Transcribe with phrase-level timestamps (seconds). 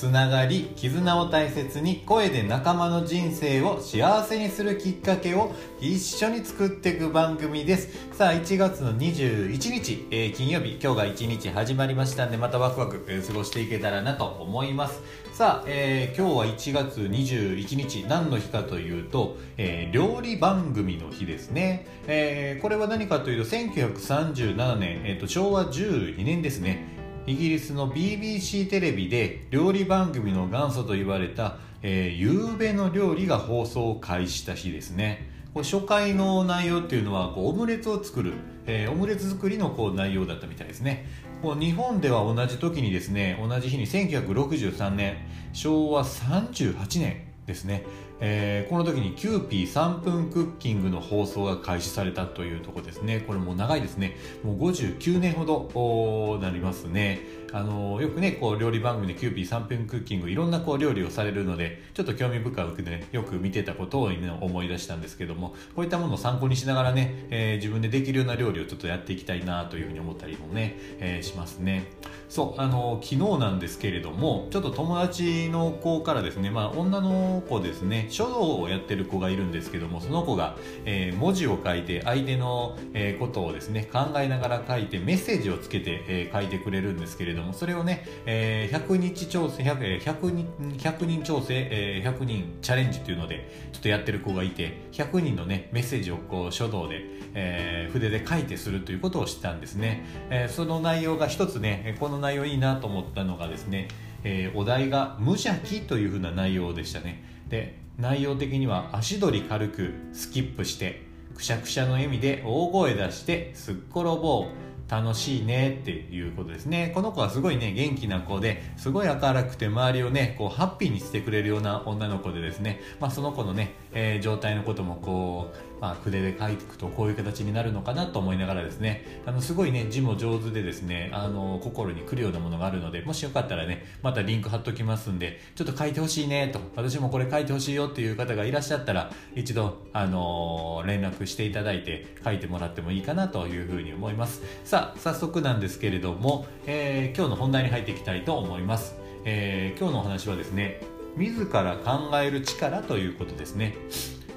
[0.00, 8.08] つながり、絆を大切に声で仲間の人生を幸せにするきっかけを一緒に作っていく番組です。
[8.14, 15.02] さあ、1月の21日、えー金曜日、今日が1日始まりましたんで、またワクワク、えー過ごしていけたらなと思います。
[15.34, 21.86] さあ、えー今日は1月21日、何の日かというと、えー料理番組の日ですね。
[22.06, 26.99] えーこれは何かというと、1937年、えーと昭和12年ですね。
[27.30, 35.30] イギリスの BBC テレビで料理番組の元祖と言われた「えー、ゆうべの料理」が放送を開始した日ですね。
[35.54, 38.32] これ初回の内容っていうのはこうオムレツを作る、
[38.66, 41.06] えーオムレツ作りのこう内容だったみたいですね。
[41.40, 45.14] こう日本では同じ時にですね同じ日に1963年
[45.52, 47.84] 昭和38年ですね、
[48.20, 53.24] えーこの時にキューピー3分クッキングの放送が開始されたというとこですね。
[53.26, 54.16] これもう長いですね。
[54.44, 57.40] もう59年ほどなりますね。
[57.52, 71.84] あのよくねこう料理番組でキューピー3分クッキングいろんなこう料理をされるのでちょっと興味深くねよく見てたことを今思い出したんですけどもこういったものを参考にしながらね、えー自分でできるような料理をちょっとやっていきたいなというふうに思ったりもね、えーしますね。
[72.28, 97.02] そうあの昨日なんですけれどもちょっと友達の子からですねまあ女の子ですね書道をやってる子がいるんですけどもその子が、えー文字を書いて相手の、えーことをですね考えながら書いてメッセージをつけて、えー書いてくれるんですけれどもそれをね、えー100日調整 100, 100人100人調整、えー100人チャレンジっていうのでちょっとやってる子がいて100人のねメッセージをこう書道で、
[97.34, 103.88] えー筆で書いてするということをしてたんですね、えーその内容が一つねこの内容いいなと思ったのがですね、
[104.24, 107.24] えーお題が無邪気というふうな内容でしたね。
[107.50, 111.02] で内容的には足取り軽くスキップして
[111.34, 116.90] くしゃくしゃの笑みで大声出してすっ転ぼう楽しいねっていうことですね。
[116.92, 129.22] この子はすごいね元気な子ですごい明るくて周りをねこうハッピーにしてくれるような女の子でですね、まあ、その子のね、えー状態のこともこう、まあ、筆で書いていくとこういう形になるのかなと思いながらですね。
[129.26, 144.42] あのすごいね字も上手でですねあの心に来るようなものがあるのでもしよかったらねまたリンク貼っときますんでちょっと書いてほしいねと私もこれ書いてほしいよっていう方がいらっしゃったら一度、あの連絡していただいて書いてもらってもいいかなというふうに思います。
[144.64, 150.80] さあ早速なんですけれども、えー今日の本題に入っていきたいと思います、えー今日のお話はですね
[151.16, 153.74] 自ら考える力ということですね。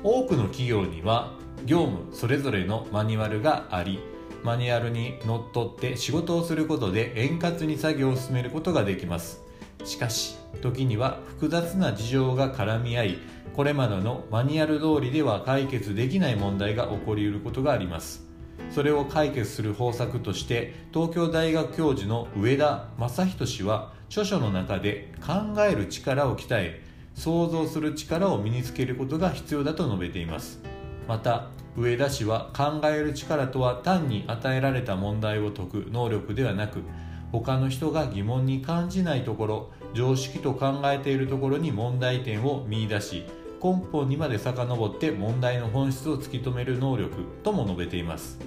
[0.06, 1.31] 多くの企業には
[1.66, 4.00] 業務それぞれのマニュアルがあり
[4.44, 9.42] マニュアルにのっとって仕事をすることで円滑に作業を進めることができます。
[9.86, 13.18] しかし時には複雑な事情が絡み合い
[13.56, 18.28] これまでのマニュアル通りでは解決できない問題が起こりうることがあります。
[18.72, 30.59] それを解決する方策として東京大学教授の上田正人氏は著書の中で考える力を鍛え想像する力を身につけることが必要だと述べています。
[31.07, 36.84] また上田氏は考える力とは単に与えられた問題を解く能力ではなく
[37.31, 43.25] 他の人が疑問に感じないところ常識と考えているところに問題点を見出し
[43.62, 48.40] 根本にまで遡って問題の本質を突き止める能力とも述べています。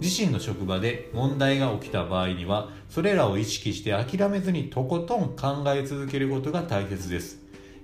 [0.00, 7.41] 自身の職場で問題が起きた場合にはそれらを意識して諦めずにとことん考え続けることが大切です。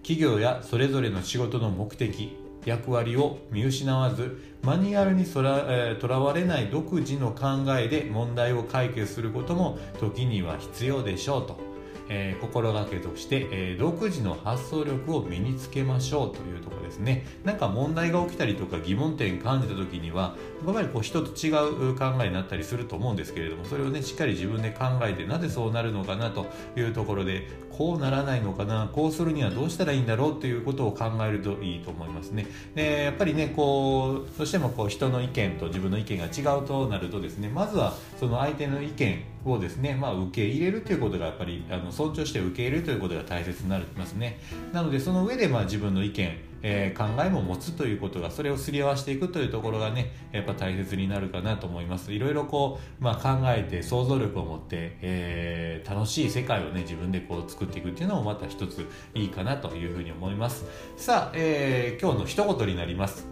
[0.08, 11.60] 企業やそれぞれの仕事の目的役割を見失わずマニュアルにとら,、えーとらわれない独自の考えで問題を解決することも時には必要でしょうと、
[12.08, 17.26] えー心がけとして、えー独自の発想力を身につけましょうというとこですね。
[17.44, 32.46] なんか問題が起きたりとか疑問点感じた時にはやっぱりこう人と違う考えになったりすると思うんですけれどもそれをねしっかり自分で考えてなぜそうなるのかなというところでこうならないのかなこうするにはどうしたらいいんだろうということを考えるといいと思いますね。
[32.74, 44.38] でやっぱりねこうどうしてもこう人の意見と自分の意見が違うとなるとですねまずはその相手の意見をですね、まあ、受け入れるということがやっぱりあの尊重して受け入れるということが大切になりますね。
[44.72, 52.12] なのでその上でまあ自分の意見えー考えも持つということがそれをすり合わせていくというところがねやっぱ大切になるかなと思います。
[52.12, 60.64] いろいろこう、まあ、考えて想像力を持って、えー楽しい世界をね自分でこう作っていくっていうのもまた一ついいかなというふうに思います。
[60.96, 63.26] さあ、えー今日の一言になります。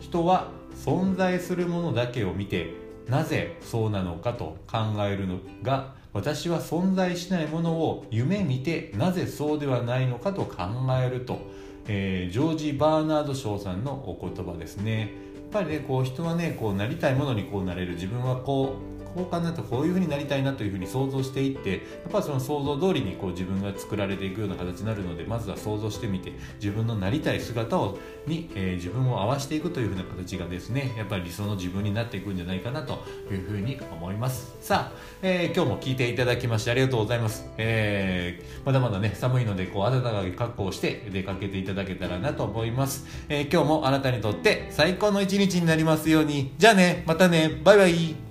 [0.00, 10.64] 人は存在するものだけを見てなぜそうなのかと考えるのが私は存在しないものを夢見てなぜそうではないのかと考
[11.02, 11.38] えると、
[11.86, 15.00] えージョージ・バーナード・ショーさんのお言葉ですね。
[15.54, 17.94] やっぱりねこう人はねこうなりたいものにこうなれる。
[17.94, 21.76] 自分はこうこうかなとこういうふうになりたいなというふうに想像していってや
[22.08, 34.54] っぱその想像通りにこう自分が作られていくような形になるのでまずは想像してみて自分のなりたい姿をに、えー、自分を合わせていくというふうな形がですねやっぱり理想の自分になっていくんじゃないかなというふうに思います。
[34.60, 46.52] さあ、えー、今日も聞いていただきましてありがとうございます、えー、まだまだね寒いのでこう暖かい格好をして出かけていただけたらなと思います、え、今日もあなたにとって最高の一日になりますように。
[46.58, 48.23] じゃあねまたねバイバイ。